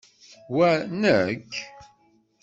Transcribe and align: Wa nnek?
Wa 0.55 0.69
nnek? 0.91 1.49